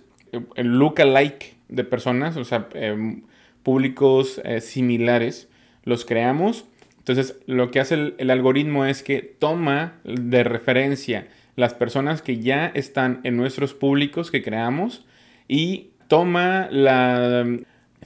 el 0.55 0.77
lookalike 0.77 1.55
de 1.69 1.83
personas, 1.83 2.35
o 2.35 2.43
sea, 2.43 2.67
eh, 2.73 3.21
públicos 3.63 4.41
eh, 4.43 4.59
similares, 4.59 5.47
los 5.85 6.05
creamos 6.05 6.65
entonces, 7.03 7.35
lo 7.47 7.69
que 7.69 7.81
hace 7.81 8.13
el, 8.17 8.29
algoritmo 8.29 8.85
es 8.85 9.03
que 9.03 9.19
toma 9.19 9.99
de 10.05 10.45
referencia 10.45 11.27
las 11.57 11.73
personas 11.73 12.21
que 12.21 12.39
ya 12.39 12.67
están 12.67 13.19
en 13.25 13.35
nuestros 13.35 13.73
públicos 13.73 14.31
que 14.31 14.41
creamos 14.41 15.05
y 15.49 15.89
toma 16.07 16.69
la... 16.71 17.45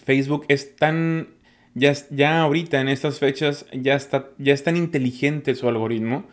Facebook 0.04 0.46
es 0.48 0.76
tan... 0.76 1.28
Ya, 1.76 1.94
ya 2.10 2.42
ahorita 2.42 2.82
en 2.82 2.90
estas 2.90 3.20
fechas 3.20 3.68
ya, 3.72 3.94
está, 3.94 4.30
ya 4.40 4.56
es 4.56 4.64
tan 4.64 4.76
inteligente 4.76 5.54
su 5.54 5.70
algoritmo 5.70 6.26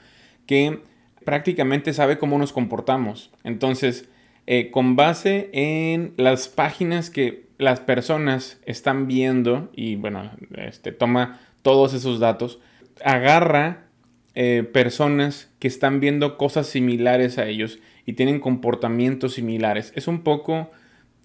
que 0.46 0.80
prácticamente 1.26 1.92
sabe 1.92 2.16
cómo 2.16 2.38
nos 2.38 2.54
comportamos. 2.54 3.30
Entonces, 3.44 4.08
eh, 4.46 4.70
con 4.70 4.96
base 4.96 5.50
en 5.52 6.14
las 6.16 6.48
páginas 6.48 7.10
que 7.10 7.44
las 7.58 7.80
personas 7.80 8.58
están 8.64 9.06
viendo 9.06 9.70
y 9.74 9.96
bueno, 9.96 10.30
este, 10.56 10.92
toma 10.92 11.40
todos 11.64 11.94
esos 11.94 12.20
datos, 12.20 12.60
agarra 13.02 13.86
eh, 14.34 14.68
personas 14.70 15.50
que 15.58 15.66
están 15.66 15.98
viendo 15.98 16.36
cosas 16.36 16.66
similares 16.66 17.38
a 17.38 17.46
ellos 17.46 17.78
y 18.04 18.12
tienen 18.12 18.38
comportamientos 18.38 19.32
similares. 19.32 19.90
Es 19.96 20.06
un 20.06 20.22
poco, 20.22 20.70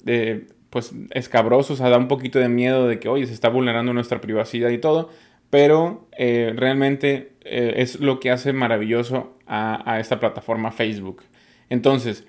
eh, 0.06 0.48
pues, 0.70 0.94
escabroso, 1.12 1.74
o 1.74 1.76
sea, 1.76 1.90
da 1.90 1.98
un 1.98 2.08
poquito 2.08 2.40
de 2.40 2.48
miedo 2.48 2.88
de 2.88 3.00
que, 3.00 3.10
oye, 3.10 3.28
se 3.28 3.34
está 3.34 3.50
vulnerando 3.50 3.94
nuestra 3.94 4.22
privacidad 4.22 4.70
y 4.70 4.78
todo, 4.78 5.10
pero 5.50 6.08
eh, 6.18 6.54
realmente 6.56 7.34
es 7.42 8.00
lo 8.00 8.22
que 8.22 8.32
hace 8.32 8.54
maravilloso 8.54 9.38
a, 9.46 9.92
a 9.92 10.00
esta 10.00 10.22
plataforma 10.22 10.72
Facebook. 10.72 11.24
Entonces, 11.70 12.24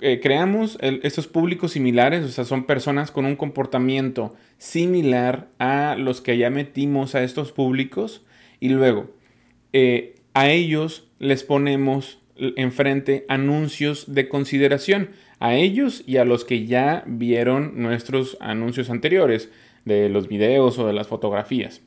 eh, 0.00 0.20
creamos 0.22 0.78
estos 0.80 1.26
públicos 1.26 1.72
similares, 1.72 2.24
o 2.24 2.28
sea, 2.28 2.44
son 2.44 2.64
personas 2.64 3.10
con 3.10 3.26
un 3.26 3.36
comportamiento 3.36 4.34
similar 4.58 5.48
a 5.58 5.96
los 5.98 6.20
que 6.20 6.38
ya 6.38 6.50
metimos 6.50 7.14
a 7.14 7.22
estos 7.22 7.52
públicos 7.52 8.22
y 8.58 8.70
luego 8.70 9.10
eh, 9.72 10.14
a 10.32 10.48
ellos 10.50 11.08
les 11.18 11.44
ponemos 11.44 12.18
enfrente 12.56 13.26
anuncios 13.28 14.14
de 14.14 14.28
consideración. 14.28 15.10
a 15.42 15.54
ellos 15.54 16.04
y 16.06 16.18
a 16.18 16.26
los 16.26 16.44
que 16.44 16.66
ya 16.66 17.02
vieron 17.06 17.80
nuestros 17.80 18.36
anuncios 18.40 18.90
anteriores 18.90 19.48
de 19.86 20.10
los 20.10 20.28
videos 20.28 20.78
o 20.78 20.86
de 20.86 20.92
las 20.92 21.08
fotografías. 21.08 21.80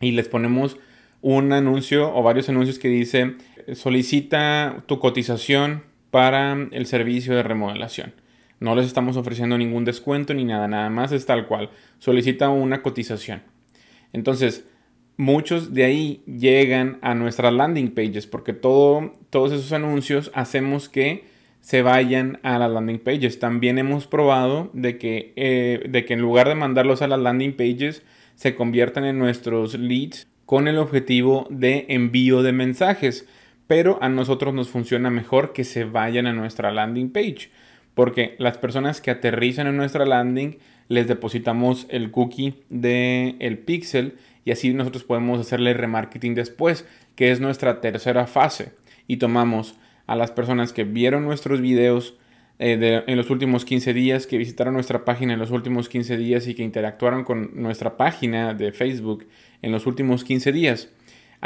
Y 0.00 0.12
les 0.12 0.28
ponemos 0.28 0.78
un 1.20 1.52
anuncio 1.52 2.14
o 2.14 2.22
varios 2.22 2.48
anuncios 2.48 2.78
que 2.78 2.88
dice 2.88 3.34
solicita 3.74 4.84
tu 4.86 4.98
cotización 4.98 5.82
para 6.16 6.56
el 6.70 6.86
servicio 6.86 7.36
de 7.36 7.42
remodelación. 7.42 8.14
No 8.58 8.74
les 8.74 8.86
estamos 8.86 9.18
ofreciendo 9.18 9.58
ningún 9.58 9.84
descuento 9.84 10.32
ni 10.32 10.46
nada, 10.46 10.66
nada 10.66 10.88
más 10.88 11.12
es 11.12 11.26
tal 11.26 11.46
cual. 11.46 11.68
Solicita 11.98 12.48
una 12.48 12.80
cotización. 12.80 13.42
Entonces, 14.14 14.66
muchos 15.18 15.74
de 15.74 15.84
ahí 15.84 16.22
llegan 16.24 16.96
a 17.02 17.14
nuestras 17.14 17.52
landing 17.52 17.90
pages 17.90 18.26
porque 18.26 18.54
todo, 18.54 19.12
todos 19.28 19.52
esos 19.52 19.74
anuncios 19.74 20.30
hacemos 20.32 20.88
que 20.88 21.24
se 21.60 21.82
vayan 21.82 22.40
a 22.42 22.58
las 22.58 22.70
landing 22.70 23.00
pages. 23.00 23.38
También 23.38 23.76
hemos 23.76 24.06
probado 24.06 24.70
de 24.72 24.96
que, 24.96 25.34
eh, 25.36 25.84
de 25.86 26.06
que 26.06 26.14
en 26.14 26.22
lugar 26.22 26.48
de 26.48 26.54
mandarlos 26.54 27.02
a 27.02 27.08
las 27.08 27.20
landing 27.20 27.58
pages, 27.58 28.02
se 28.36 28.54
conviertan 28.54 29.04
en 29.04 29.18
nuestros 29.18 29.78
leads 29.78 30.26
con 30.46 30.66
el 30.66 30.78
objetivo 30.78 31.46
de 31.50 31.84
envío 31.90 32.42
de 32.42 32.52
mensajes. 32.52 33.28
Pero 33.66 33.98
a 34.02 34.08
nosotros 34.08 34.54
nos 34.54 34.68
funciona 34.68 35.10
mejor 35.10 35.52
que 35.52 35.64
se 35.64 35.84
vayan 35.84 36.26
a 36.26 36.32
nuestra 36.32 36.70
landing 36.70 37.10
page. 37.10 37.50
Porque 37.94 38.36
las 38.38 38.58
personas 38.58 39.00
que 39.00 39.10
aterrizan 39.10 39.66
en 39.66 39.76
nuestra 39.76 40.04
landing 40.04 40.58
les 40.88 41.08
depositamos 41.08 41.86
el 41.88 42.10
cookie 42.10 42.54
del 42.68 43.36
el 43.40 43.58
pixel 43.58 44.18
y 44.44 44.52
así 44.52 44.72
nosotros 44.72 45.02
podemos 45.02 45.40
hacerle 45.40 45.74
remarketing 45.74 46.34
después, 46.34 46.86
que 47.16 47.32
es 47.32 47.40
nuestra 47.40 47.80
tercera 47.80 48.26
fase. 48.26 48.72
Y 49.08 49.16
tomamos 49.16 49.74
a 50.06 50.14
las 50.14 50.30
personas 50.30 50.72
que 50.72 50.84
vieron 50.84 51.24
nuestros 51.24 51.60
videos 51.60 52.14
eh, 52.58 53.02
en 53.06 53.16
los 53.16 53.28
últimos 53.30 53.64
15 53.64 53.92
días, 53.92 54.26
que 54.26 54.38
visitaron 54.38 54.74
nuestra 54.74 55.04
página 55.04 55.34
en 55.34 55.40
los 55.40 55.50
últimos 55.50 55.88
15 55.88 56.16
días 56.16 56.46
y 56.46 56.54
que 56.54 56.62
interactuaron 56.62 57.24
con 57.24 57.50
nuestra 57.60 57.96
página 57.96 58.54
de 58.54 58.72
Facebook 58.72 59.26
en 59.62 59.72
los 59.72 59.86
últimos 59.86 60.22
15 60.22 60.52
días. 60.52 60.90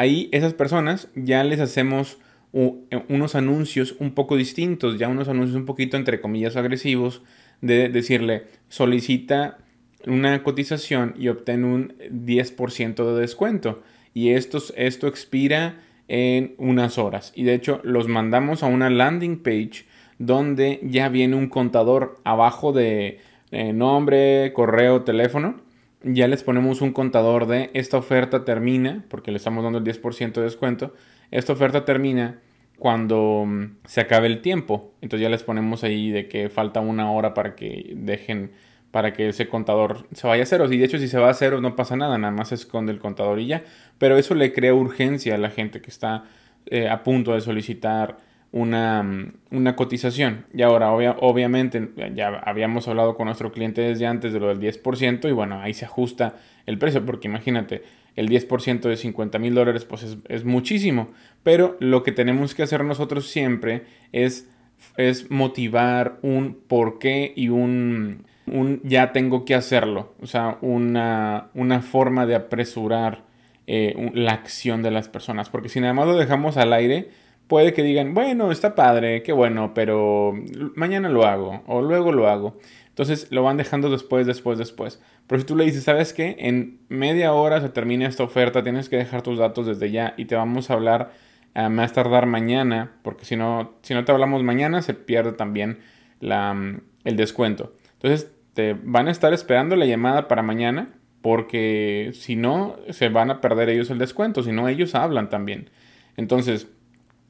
Ahí 0.00 0.30
esas 0.33 0.54
personas 0.54 1.09
ya 1.14 1.45
les 1.45 1.61
hacemos 1.61 2.16
eh, 2.54 3.02
unos 3.11 3.35
anuncios 3.35 3.97
un 3.99 4.12
poco 4.14 4.35
distintos, 4.35 4.99
ya 4.99 5.09
unos 5.09 5.28
anuncios 5.28 5.54
un 5.54 5.66
poquito 5.66 5.99
entre 5.99 6.23
comillas 6.23 6.57
agresivos, 6.57 7.21
de 7.61 7.90
decirle 7.90 8.45
solicita 8.71 9.59
una 10.07 10.42
cotización 10.42 11.14
y 11.19 11.28
obtén 11.28 11.64
un 11.64 11.92
10% 12.11 13.12
de 13.12 13.21
descuento. 13.21 13.83
Y 14.14 14.30
esto, 14.30 14.62
esto 14.75 15.07
expira 15.07 15.83
en 16.09 16.54
unas 16.57 16.97
horas. 16.97 17.35
Y 17.37 17.45
de 17.45 17.52
hecho 17.52 17.83
los 17.85 18.09
mandamos 18.09 18.62
a 18.62 18.69
una 18.69 18.88
landing 18.88 19.42
page 19.42 19.85
donde 20.19 20.80
ya 20.83 21.11
viene 21.11 21.37
un 21.37 21.50
contador 21.50 22.19
abajo 22.25 22.73
de 22.73 23.21
eh, 23.50 23.75
nombre, 23.75 24.54
correo, 24.54 25.02
teléfono. 25.02 25.61
Ya 26.02 26.28
les 26.28 26.42
ponemos 26.42 26.80
un 26.80 26.92
contador 26.92 27.47
de 27.47 27.71
esta 27.75 27.99
oferta 27.99 28.45
termina, 28.45 29.04
porque 29.09 29.30
le 29.30 29.37
estamos 29.37 29.62
dando 29.62 29.78
el 29.78 29.85
10% 29.85 30.33
de 30.33 30.42
descuento. 30.42 30.95
Esta 31.30 31.52
oferta 31.52 31.85
termina 31.85 32.40
cuando 32.78 33.45
mm, 33.47 33.76
se 33.85 34.00
acabe 34.00 34.26
el 34.26 34.40
tiempo. 34.40 34.95
Entonces 35.02 35.23
ya 35.23 35.28
les 35.28 35.42
ponemos 35.42 35.85
ahí 35.85 36.11
de 36.11 36.26
que 36.28 36.49
falta 36.49 36.80
una 36.80 37.12
hora 37.12 37.35
para 37.35 37.54
que 37.54 37.92
dejen 37.97 38.52
para 38.90 39.12
que 39.12 39.28
ese 39.28 39.49
contador 39.49 40.07
se 40.12 40.26
vaya 40.26 40.42
a 40.42 40.47
cero. 40.47 40.66
Y 40.71 40.78
de 40.78 40.85
hecho, 40.85 40.99
si 40.99 41.07
se 41.07 41.19
va 41.19 41.30
a 41.30 41.35
cero, 41.35 41.61
no 41.61 41.76
pasa 41.76 41.97
nada, 41.97 42.19
nada 42.19 42.33
más 42.33 42.49
se 42.49 42.57
esconde 42.57 42.92
el 42.92 42.99
contador 42.99 43.38
y 43.38 43.47
ya. 43.47 43.62
Pero 43.99 44.16
eso 44.16 44.35
le 44.35 44.52
crea 44.52 44.75
urgencia 44.75 45.35
a 45.35 45.38
la 45.38 45.50
gente 45.50 45.80
que 45.80 45.90
está 45.90 46.25
eh, 46.66 46.88
a 46.88 47.02
punto 47.02 47.35
de 47.35 47.40
solicitar 47.40 48.19
una, 48.52 49.33
una 49.50 49.76
cotización. 49.76 50.45
Y 50.52 50.62
ahora, 50.62 50.92
obviamente, 50.92 51.90
ya 52.14 52.28
habíamos 52.45 52.88
hablado 52.88 53.16
con 53.16 53.26
nuestro 53.26 53.52
cliente 53.52 53.80
desde 53.80 54.07
antes 54.07 54.33
de 54.33 54.40
lo 54.40 54.49
del 54.49 54.61
10%, 54.61 55.28
y 55.28 55.33
bueno, 55.33 55.61
ahí 55.61 55.75
se 55.75 55.85
ajusta 55.85 56.37
el 56.66 56.78
precio, 56.78 57.04
porque 57.04 57.28
imagínate, 57.28 57.83
el 58.16 58.28
10% 58.28 58.80
de 58.80 58.97
50 58.97 59.38
mil 59.38 59.54
dólares, 59.54 59.85
pues 59.85 60.19
es, 60.28 60.45
muchísimo. 60.45 61.11
Pero 61.42 61.76
lo 61.80 62.02
que 62.02 62.12
tenemos 62.12 62.54
que 62.54 62.62
hacer 62.62 62.85
nosotros 62.85 63.28
siempre 63.28 63.85
es, 64.12 64.50
es 64.97 65.30
motivar 65.30 66.19
un 66.23 66.59
porqué 66.66 67.33
y 67.37 67.49
un 67.49 68.25
un 68.47 68.80
ya 68.83 69.12
tengo 69.12 69.45
que 69.45 69.54
hacerlo, 69.54 70.14
o 70.21 70.26
sea, 70.26 70.59
una, 70.61 71.50
una 71.54 71.83
forma 71.83 72.26
de 72.26 72.35
apresurar 72.35 73.23
eh, 73.66 74.11
la 74.14 74.33
acción 74.33 74.83
de 74.83 74.90
las 74.90 75.09
personas, 75.09 75.49
porque 75.49 75.69
si 75.69 75.80
nada 75.80 75.92
más 75.92 76.07
lo 76.07 76.16
dejamos 76.16 76.57
al 76.57 76.73
aire, 76.73 77.11
puede 77.50 77.73
que 77.73 77.83
digan, 77.83 78.14
bueno, 78.14 78.52
está 78.52 78.76
padre, 78.76 79.25
qué 79.25 79.33
bueno, 79.33 79.75
pero 79.75 80.33
mañana 80.76 81.09
lo 81.09 81.26
hago 81.26 81.64
o 81.66 81.83
luego 81.83 82.12
lo 82.12 82.28
hago. 82.28 82.57
Entonces 82.90 83.26
lo 83.33 83.42
van 83.42 83.57
dejando 83.57 83.90
después, 83.90 84.25
después, 84.25 84.57
después. 84.57 85.02
Pero 85.26 85.40
si 85.40 85.47
tú 85.49 85.57
le 85.57 85.64
dices, 85.64 85.83
¿sabes 85.83 86.12
qué? 86.12 86.37
En 86.38 86.78
media 86.88 87.33
hora 87.33 87.61
se 87.61 87.69
termina 87.69 88.07
esta 88.07 88.23
oferta, 88.23 88.62
tienes 88.62 88.88
que 88.88 88.99
dejar 88.99 89.23
tus 89.23 89.37
datos 89.37 89.66
desde 89.66 89.90
ya 89.90 90.14
y 90.16 90.26
te 90.26 90.37
vamos 90.37 90.71
a 90.71 90.75
hablar 90.75 91.11
a 91.54 91.69
más 91.69 91.92
tardar 91.92 92.26
mañana, 92.26 92.92
porque 93.02 93.25
si 93.25 93.35
no, 93.35 93.75
si 93.83 93.95
no 93.95 94.04
te 94.04 94.12
hablamos 94.12 94.45
mañana, 94.45 94.80
se 94.80 94.95
pierde 94.95 95.33
también 95.33 95.80
la, 96.21 96.54
el 97.02 97.16
descuento. 97.16 97.75
Entonces 97.95 98.33
te 98.54 98.76
van 98.80 99.09
a 99.09 99.11
estar 99.11 99.35
esperando 99.35 99.75
la 99.75 99.87
llamada 99.87 100.28
para 100.28 100.42
mañana 100.42 100.90
porque 101.21 102.12
si 102.14 102.37
no, 102.37 102.76
se 102.90 103.09
van 103.09 103.33
a 103.33 103.40
perder 103.40 103.71
ellos 103.71 103.90
el 103.90 103.99
descuento, 103.99 104.45
si 104.45 104.52
no, 104.52 104.69
ellos 104.69 104.95
hablan 104.95 105.28
también. 105.28 105.69
Entonces, 106.16 106.69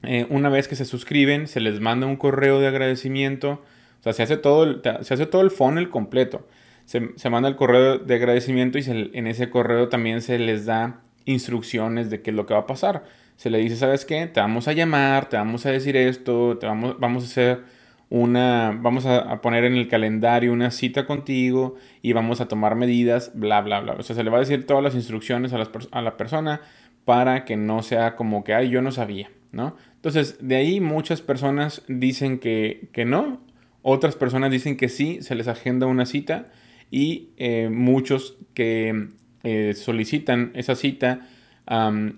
eh, 0.02 0.26
una 0.30 0.48
vez 0.48 0.68
que 0.68 0.76
se 0.76 0.84
suscriben, 0.84 1.46
se 1.46 1.60
les 1.60 1.80
manda 1.80 2.06
un 2.06 2.16
correo 2.16 2.60
de 2.60 2.68
agradecimiento, 2.68 3.62
o 4.00 4.02
sea, 4.02 4.12
se 4.12 4.22
hace 4.22 4.36
todo 4.36 4.64
el, 4.64 4.82
se 5.02 5.14
hace 5.14 5.26
todo 5.26 5.42
el 5.42 5.50
funnel 5.50 5.90
completo. 5.90 6.46
Se, 6.86 7.10
se 7.16 7.30
manda 7.30 7.48
el 7.48 7.56
correo 7.56 7.98
de 7.98 8.14
agradecimiento 8.14 8.78
y 8.78 8.84
en 8.88 9.26
ese 9.26 9.50
correo 9.50 9.88
también 9.88 10.22
se 10.22 10.38
les 10.38 10.66
da 10.66 11.02
instrucciones 11.24 12.10
de 12.10 12.22
qué 12.22 12.30
es 12.30 12.36
lo 12.36 12.46
que 12.46 12.54
va 12.54 12.60
a 12.60 12.66
pasar. 12.66 13.04
Se 13.36 13.50
le 13.50 13.58
dice, 13.58 13.76
¿sabes 13.76 14.04
qué? 14.04 14.26
Te 14.26 14.40
vamos 14.40 14.68
a 14.68 14.72
llamar, 14.72 15.28
te 15.28 15.36
vamos 15.36 15.66
a 15.66 15.70
decir 15.70 15.96
esto, 15.96 16.58
te 16.58 16.66
vamos, 16.66 16.98
vamos 16.98 17.22
a 17.22 17.26
hacer 17.26 17.64
una, 18.10 18.76
vamos 18.80 19.06
a, 19.06 19.40
poner 19.40 19.64
en 19.64 19.76
el 19.76 19.88
calendario 19.88 20.52
una 20.52 20.70
cita 20.70 21.06
contigo 21.06 21.76
y 22.02 22.12
vamos 22.12 22.40
a 22.40 22.48
tomar 22.48 22.74
medidas, 22.74 23.32
bla, 23.34 23.60
bla, 23.60 23.80
bla. 23.80 23.92
O 23.94 24.02
sea, 24.02 24.16
se 24.16 24.24
le 24.24 24.30
va 24.30 24.38
a 24.38 24.40
decir 24.40 24.66
todas 24.66 24.82
las 24.82 24.94
instrucciones 24.94 25.52
a, 25.52 25.68
a 25.92 26.02
la 26.02 26.16
persona 26.16 26.60
para 27.04 27.44
que 27.44 27.56
no 27.56 27.82
sea 27.82 28.16
como 28.16 28.44
que, 28.44 28.54
ay, 28.54 28.68
yo 28.68 28.82
no 28.82 28.92
sabía, 28.92 29.30
¿no? 29.52 29.76
Entonces, 29.96 30.36
de 30.40 30.56
ahí 30.56 30.80
muchas 30.80 31.20
personas 31.22 31.82
dicen 31.88 32.38
que, 32.38 32.88
que 32.92 33.04
no, 33.04 33.40
otras 33.82 34.16
personas 34.16 34.50
dicen 34.50 34.76
que 34.76 34.88
sí, 34.88 35.18
se 35.22 35.34
les 35.34 35.48
agenda 35.48 35.86
una 35.86 36.06
cita 36.06 36.50
y 36.90 37.30
eh, 37.36 37.68
muchos 37.70 38.36
que 38.54 39.08
eh, 39.42 39.74
solicitan 39.74 40.50
esa 40.54 40.74
cita 40.74 41.26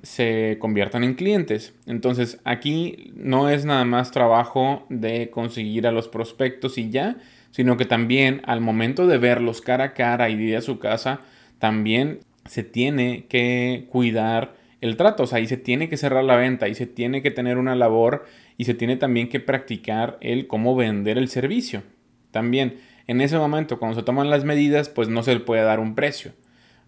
se 0.03 0.57
conviertan 0.61 1.05
en 1.05 1.13
clientes. 1.13 1.75
Entonces 1.87 2.41
aquí 2.45 3.13
no 3.15 3.51
es 3.51 3.67
nada 3.67 3.85
más 3.85 4.11
trabajo 4.11 4.87
de 4.89 5.29
conseguir 5.29 5.87
a 5.87 5.93
los 5.93 6.09
prospectos 6.09 6.79
y 6.79 6.89
ya, 6.89 7.19
sino 7.51 7.77
que 7.77 7.85
también 7.85 8.41
al 8.47 8.63
momento 8.63 9.07
de 9.07 9.19
verlos 9.19 9.61
cara 9.61 9.85
a 9.85 9.93
cara 9.93 10.31
y 10.31 10.41
ir 10.41 10.57
a 10.57 10.63
su 10.63 10.79
casa, 10.79 11.21
también 11.59 12.21
se 12.47 12.63
tiene 12.63 13.27
que 13.29 13.87
cuidar 13.91 14.55
el 14.83 14.97
trato, 14.97 15.23
o 15.23 15.27
sea, 15.27 15.39
ahí 15.39 15.47
se 15.47 15.57
tiene 15.57 15.89
que 15.89 15.97
cerrar 15.97 16.25
la 16.25 16.37
venta, 16.37 16.69
y 16.69 16.75
se 16.75 16.87
tiene 16.87 17.23
que 17.23 17.31
tener 17.31 17.57
una 17.57 17.75
labor 17.75 18.27
y 18.59 18.65
se 18.65 18.75
tiene 18.75 18.97
también 18.97 19.29
que 19.29 19.41
practicar 19.41 20.19
el 20.21 20.47
cómo 20.47 20.77
vender 20.77 21.17
el 21.17 21.29
servicio. 21.29 21.83
También 22.33 22.79
en 23.07 23.21
ese 23.21 23.39
momento, 23.39 23.79
cuando 23.79 23.99
se 23.99 24.05
toman 24.05 24.29
las 24.29 24.45
medidas, 24.45 24.89
pues 24.89 25.09
no 25.09 25.23
se 25.23 25.35
le 25.35 25.41
puede 25.41 25.63
dar 25.63 25.81
un 25.81 25.95
precio. 25.95 26.33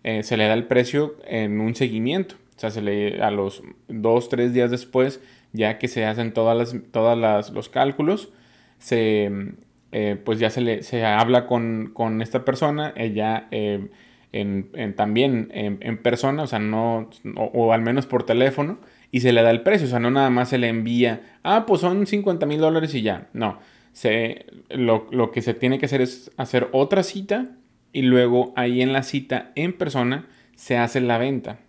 Eh, 0.02 0.22
se 0.22 0.36
le 0.36 0.46
da 0.46 0.54
el 0.54 0.64
precio 0.64 1.16
en 1.26 1.60
un 1.60 1.74
seguimiento. 1.74 2.34
O 2.56 2.60
sea, 2.60 2.70
se 2.70 2.82
le, 2.82 3.22
a 3.22 3.30
los 3.30 3.62
dos, 3.88 4.28
tres 4.28 4.52
días 4.52 4.70
después, 4.70 5.20
ya 5.52 5.78
que 5.78 5.88
se 5.88 6.04
hacen 6.04 6.32
todas 6.32 6.56
las, 6.56 6.76
todas 6.92 7.50
los 7.50 7.68
cálculos, 7.68 8.32
se, 8.78 9.30
eh, 9.92 10.16
pues 10.24 10.38
ya 10.40 10.50
se, 10.50 10.60
le, 10.60 10.82
se 10.82 11.04
habla 11.04 11.46
con, 11.46 11.90
con 11.92 12.22
esta 12.22 12.44
persona, 12.44 12.92
ella 12.96 13.46
eh, 13.50 13.88
en, 14.34 14.94
también 14.96 15.48
en, 15.52 15.98
persona, 15.98 16.42
o 16.42 16.46
sea, 16.46 16.58
no, 16.58 17.10
o, 17.36 17.72
al 17.72 17.82
menos 17.82 18.06
por 18.06 18.24
teléfono, 18.24 18.78
y 19.10 19.20
se 19.20 19.32
le 19.32 19.42
da 19.42 19.50
el 19.50 19.62
precio, 19.62 19.86
o 19.86 19.90
sea, 19.90 20.00
no 20.00 20.10
nada 20.10 20.30
más 20.30 20.48
se 20.48 20.58
le 20.58 20.68
envía, 20.68 21.38
ah, 21.42 21.64
pues 21.66 21.80
son 21.80 22.06
50 22.06 22.44
mil 22.46 22.60
dólares 22.60 22.94
y 22.94 23.02
ya, 23.02 23.28
no, 23.32 23.60
se, 23.92 24.46
lo, 24.70 25.06
lo 25.10 25.30
que 25.30 25.40
se 25.40 25.54
tiene 25.54 25.78
que 25.78 25.86
hacer 25.86 26.00
es 26.00 26.32
hacer 26.36 26.68
otra 26.72 27.02
cita 27.02 27.50
y 27.92 28.02
luego 28.02 28.52
ahí 28.56 28.82
en 28.82 28.92
la 28.92 29.04
cita 29.04 29.52
en 29.54 29.72
persona 29.72 30.26
se 30.56 30.76
hace 30.76 31.00
la 31.00 31.18
venta 31.18 31.60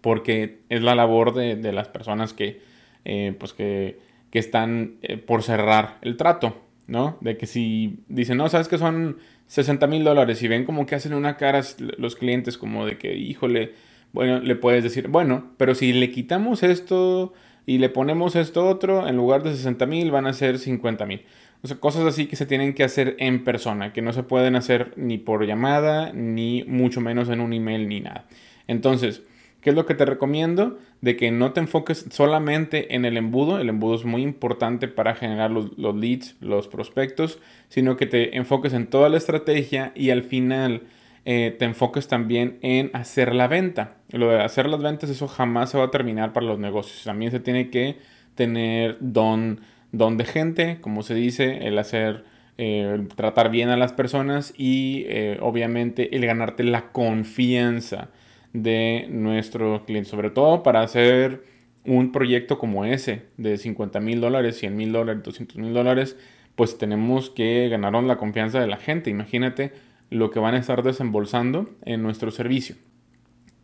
porque 0.00 0.60
es 0.68 0.82
la 0.82 0.94
labor 0.94 1.34
de, 1.34 1.72
las 1.72 1.88
personas 1.88 2.32
que, 2.32 2.60
eh, 3.04 3.34
pues 3.38 3.52
que, 3.52 3.98
están 4.32 4.98
eh, 5.02 5.16
por 5.16 5.42
cerrar 5.42 5.98
el 6.02 6.16
trato, 6.16 6.56
¿no? 6.90 7.16
De 7.20 7.36
que 7.36 7.46
si 7.46 8.00
dicen, 8.08 8.36
no, 8.36 8.48
sabes 8.48 8.68
que 8.68 8.76
son 8.76 9.18
60 9.46 9.86
mil 9.86 10.02
dólares 10.02 10.42
y 10.42 10.48
ven 10.48 10.64
como 10.64 10.86
que 10.86 10.96
hacen 10.96 11.14
una 11.14 11.36
cara 11.36 11.62
los 11.96 12.16
clientes 12.16 12.58
como 12.58 12.84
de 12.84 12.98
que, 12.98 13.16
híjole, 13.16 13.74
bueno, 14.12 14.40
le 14.40 14.56
puedes 14.56 14.82
decir, 14.82 15.08
bueno, 15.08 15.52
pero 15.56 15.76
si 15.76 15.92
le 15.92 16.10
quitamos 16.10 16.64
esto 16.64 17.32
y 17.64 17.78
le 17.78 17.90
ponemos 17.90 18.34
esto 18.34 18.66
otro, 18.66 19.06
en 19.06 19.16
lugar 19.16 19.44
de 19.44 19.54
60 19.54 19.86
mil 19.86 20.10
van 20.10 20.26
a 20.26 20.32
ser 20.32 20.58
50 20.58 21.06
mil. 21.06 21.22
O 21.62 21.68
sea, 21.68 21.78
cosas 21.78 22.04
así 22.06 22.26
que 22.26 22.34
se 22.34 22.46
tienen 22.46 22.74
que 22.74 22.82
hacer 22.82 23.14
en 23.20 23.44
persona, 23.44 23.92
que 23.92 24.02
no 24.02 24.12
se 24.12 24.24
pueden 24.24 24.56
hacer 24.56 24.92
ni 24.96 25.16
por 25.16 25.46
llamada, 25.46 26.12
ni 26.12 26.64
mucho 26.64 27.00
menos 27.00 27.28
en 27.28 27.40
un 27.40 27.52
email, 27.52 27.88
ni 27.88 28.00
nada. 28.00 28.26
Entonces, 28.66 29.22
¿qué 29.60 29.70
es 29.70 29.76
lo 29.76 29.86
que 29.86 29.94
te 29.94 30.04
recomiendo? 30.04 30.78
De 31.00 31.16
que 31.16 31.30
no 31.30 31.52
te 31.52 31.60
enfoques 31.60 32.06
solamente 32.10 32.94
en 32.94 33.04
el 33.04 33.16
embudo. 33.16 33.58
El 33.58 33.68
embudo 33.68 33.94
es 33.94 34.04
muy 34.04 34.22
importante 34.22 34.88
para 34.88 35.14
generar 35.14 35.50
los, 35.50 35.76
los 35.78 35.94
leads, 35.94 36.36
los 36.40 36.68
prospectos, 36.68 37.38
sino 37.68 37.96
que 37.96 38.06
te 38.06 38.36
enfoques 38.36 38.72
en 38.72 38.86
toda 38.86 39.08
la 39.08 39.16
estrategia 39.16 39.92
y 39.94 40.10
al 40.10 40.22
final 40.22 40.82
eh, 41.26 41.54
te 41.58 41.66
enfoques 41.66 42.08
también 42.08 42.58
en 42.62 42.90
hacer 42.94 43.34
la 43.34 43.46
venta. 43.46 43.96
Lo 44.10 44.30
de 44.30 44.42
hacer 44.42 44.66
las 44.66 44.82
ventas, 44.82 45.10
eso 45.10 45.28
jamás 45.28 45.70
se 45.70 45.78
va 45.78 45.84
a 45.84 45.90
terminar 45.90 46.32
para 46.32 46.46
los 46.46 46.58
negocios. 46.58 47.04
También 47.04 47.30
se 47.30 47.40
tiene 47.40 47.70
que 47.70 47.98
tener 48.34 48.96
don, 49.00 49.60
don 49.92 50.16
de 50.16 50.24
gente, 50.24 50.78
como 50.80 51.02
se 51.02 51.14
dice, 51.14 51.66
el 51.68 51.78
hacer, 51.78 52.24
eh, 52.56 53.06
tratar 53.16 53.50
bien 53.50 53.68
a 53.68 53.76
las 53.76 53.92
personas 53.92 54.54
y 54.56 55.04
eh, 55.08 55.38
obviamente 55.40 56.16
el 56.16 56.24
ganarte 56.24 56.64
la 56.64 56.90
confianza 56.92 58.08
de 58.52 59.06
nuestro 59.10 59.84
cliente, 59.84 60.10
sobre 60.10 60.30
todo 60.30 60.62
para 60.62 60.80
hacer 60.80 61.44
un 61.84 62.12
proyecto 62.12 62.58
como 62.58 62.84
ese 62.84 63.22
de 63.36 63.56
50 63.56 64.00
mil 64.00 64.20
dólares, 64.20 64.58
100 64.58 64.76
mil 64.76 64.92
dólares, 64.92 65.22
200 65.22 65.56
mil 65.56 65.72
dólares, 65.72 66.16
pues 66.56 66.78
tenemos 66.78 67.30
que 67.30 67.68
ganar 67.68 67.94
la 68.02 68.16
confianza 68.16 68.60
de 68.60 68.66
la 68.66 68.76
gente. 68.76 69.10
Imagínate 69.10 69.72
lo 70.10 70.30
que 70.30 70.40
van 70.40 70.54
a 70.54 70.58
estar 70.58 70.82
desembolsando 70.82 71.70
en 71.84 72.02
nuestro 72.02 72.30
servicio. 72.30 72.76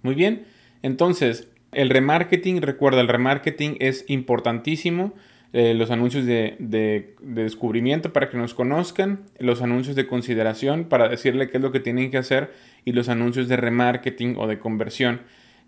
Muy 0.02 0.14
bien, 0.14 0.46
entonces 0.82 1.50
el 1.72 1.90
remarketing, 1.90 2.62
recuerda, 2.62 3.00
el 3.00 3.08
remarketing 3.08 3.76
es 3.80 4.04
importantísimo. 4.08 5.14
Eh, 5.58 5.72
los 5.72 5.90
anuncios 5.90 6.26
de, 6.26 6.54
de, 6.58 7.14
descubrimiento 7.22 8.12
para 8.12 8.28
que 8.28 8.36
nos 8.36 8.52
conozcan, 8.52 9.20
los 9.38 9.62
anuncios 9.62 9.96
de 9.96 10.06
consideración 10.06 10.84
para 10.84 11.08
decirle 11.08 11.48
qué 11.48 11.56
es 11.56 11.62
lo 11.62 11.72
que 11.72 11.80
tienen 11.80 12.10
que 12.10 12.18
hacer 12.18 12.52
y 12.84 12.92
los 12.92 13.08
anuncios 13.08 13.48
de 13.48 13.56
remarketing 13.56 14.36
o 14.36 14.46
de 14.48 14.58
conversión, 14.58 15.22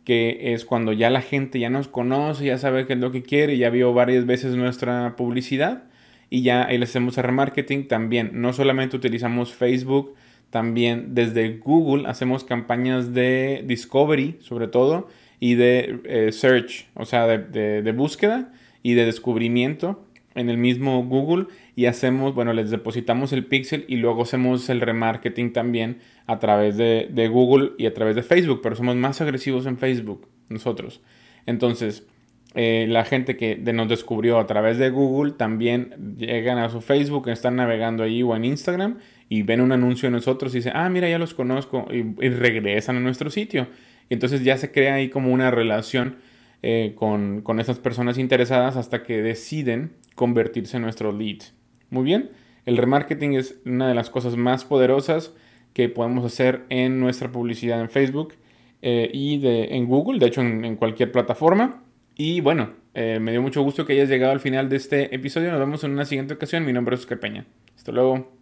que 0.05 0.53
es 0.53 0.67
cuando 0.67 0.93
ya 0.93 1.09
la 1.09 1.23
gente 1.23 1.59
ya 1.59 1.71
nos 1.71 1.89
conoce, 1.89 2.45
ya 2.45 2.59
sabe 2.59 2.85
qué 2.85 2.93
es 2.93 2.99
lo 2.99 3.13
que 3.13 3.23
quiere, 3.23 3.57
ya 3.57 3.71
vio 3.71 3.95
varias 3.95 4.27
veces 4.27 4.57
nuestra 4.57 5.17
publicidad 5.17 5.85
y 6.29 6.43
ya 6.43 6.67
ahí 6.67 6.77
le 6.77 6.85
hacemos 6.85 7.17
el 7.17 7.25
remarketing 7.25 7.89
también. 7.89 8.33
No 8.35 8.53
solamente 8.53 8.95
utilizamos 8.95 9.55
Facebook, 9.55 10.17
también 10.51 11.15
desde 11.15 11.57
Google 11.57 12.07
hacemos 12.09 12.45
campañas 12.45 13.15
de 13.15 13.65
discovery, 13.65 14.37
sobre 14.41 14.69
todo, 14.69 15.09
y 15.41 15.55
de 15.55 16.01
eh, 16.05 16.31
search, 16.31 16.89
o 16.93 17.07
sea, 17.07 17.27
de, 17.27 17.93
búsqueda 17.93 18.53
y 18.83 18.95
de 18.95 19.07
descubrimiento 19.07 20.05
en 20.35 20.51
el 20.51 20.59
mismo 20.59 21.05
Google 21.05 21.47
y 21.75 21.87
hacemos, 21.87 22.35
bueno, 22.35 22.53
les 22.53 22.71
depositamos 22.71 23.33
el 23.33 23.47
pixel 23.47 23.85
y 23.89 23.97
luego 23.97 24.23
hacemos 24.23 24.69
el 24.69 24.81
remarketing 24.81 25.53
también 25.53 25.99
a 26.27 26.39
través 26.39 26.77
de, 26.77 27.09
de, 27.11 27.29
Google 27.29 27.73
y 27.79 27.87
a 27.87 27.95
través 27.95 28.15
de 28.15 28.23
Facebook, 28.23 28.61
pero 28.63 28.77
somos 28.77 28.95
más 28.97 29.21
agresivos 29.21 29.67
en 29.67 29.79
Facebook 29.79 30.29
nosotros. 30.49 31.01
Entonces, 31.47 32.07
eh, 32.55 32.87
la 32.89 33.05
gente 33.05 33.37
que 33.37 33.57
nos 33.57 33.89
descubrió 33.89 34.39
a 34.39 34.47
través 34.47 34.79
de 34.79 34.91
Google 34.91 35.33
también 35.33 36.17
llegan 36.17 36.59
a 36.59 36.71
su 36.71 36.81
Facebook, 36.81 37.29
están 37.29 37.57
navegando 37.57 38.03
ahí 38.03 38.23
o 38.23 38.35
en 38.35 38.45
Instagram 38.45 38.99
y 39.29 39.43
ven 39.43 39.61
un 39.61 39.73
anuncio 39.73 40.09
de 40.09 40.13
nosotros 40.13 40.55
y 40.55 40.59
dicen, 40.59 40.73
ah, 40.75 40.89
mira, 40.89 41.09
ya 41.09 41.19
los 41.19 41.35
conozco 41.35 41.87
y, 41.93 42.29
regresan 42.29 42.97
a 42.97 43.01
nuestro 43.01 43.31
sitio. 43.31 43.69
Y 44.09 44.15
entonces 44.15 44.43
ya 44.43 44.57
se 44.57 44.73
crea 44.73 44.95
ahí 44.95 45.11
como 45.11 45.33
una 45.33 45.51
relación 45.51 46.17
eh, 46.63 46.93
con, 46.97 47.43
con 47.43 47.61
esas 47.61 47.79
personas 47.79 48.19
interesadas 48.19 48.77
hasta 48.77 49.03
que 49.03 49.23
deciden 49.23 49.93
convertirse 50.15 50.77
en 50.77 50.83
nuestros 50.83 51.15
leads. 51.15 51.55
Muy 51.91 52.05
bien, 52.05 52.31
el 52.67 52.77
remarketing 52.77 53.35
es 53.35 53.61
una 53.65 53.89
de 53.89 53.95
las 53.95 54.11
cosas 54.11 54.37
más 54.37 54.65
poderosas 54.65 55.35
que 55.73 55.89
podemos 55.89 56.25
hacer 56.25 56.65
en 56.69 57.01
nuestra 57.01 57.31
publicidad 57.31 57.81
en 57.81 57.89
Facebook 57.89 58.35
eh, 58.83 59.11
y 59.13 59.39
de, 59.39 59.77
en 59.77 59.87
Google, 59.87 60.19
de 60.19 60.27
hecho 60.27 60.41
en 60.41 60.77
cualquier 60.77 61.13
plataforma. 61.13 61.83
Y 62.21 62.41
bueno, 62.41 62.71
eh, 62.95 63.21
me 63.21 63.31
dio 63.31 63.41
mucho 63.41 63.63
gusto 63.63 63.87
que 63.87 63.93
hayas 63.93 64.09
llegado 64.09 64.33
al 64.33 64.41
final 64.41 64.69
de 64.69 64.75
este 64.75 65.15
episodio. 65.15 65.53
Nos 65.53 65.61
vemos 65.61 65.85
en 65.85 65.93
una 65.93 66.05
siguiente 66.05 66.35
ocasión. 66.35 66.65
Mi 66.65 66.73
nombre 66.73 66.97
es 66.97 67.03
Oscar 67.03 67.21
Peña. 67.21 67.47
Hasta 67.77 67.93
luego. 67.93 68.33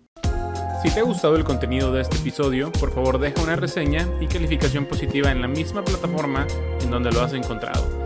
Si 0.83 0.91
te 0.91 1.01
ha 1.01 1.03
gustado 1.03 1.37
el 1.37 1.45
contenido 1.45 1.93
de 1.93 2.01
este 2.01 2.17
episodio, 2.17 2.73
por 2.73 2.91
favor 2.91 3.19
deja 3.19 3.43
una 3.43 3.57
reseña 3.57 4.09
y 4.19 4.27
calificación 4.29 4.87
positiva 4.87 5.31
en 5.31 5.43
la 5.43 5.49
misma 5.49 5.85
plataforma 5.85 6.47
en 6.83 6.91
donde 6.91 7.13
lo 7.13 7.21
has 7.21 7.35
encontrado. 7.35 8.06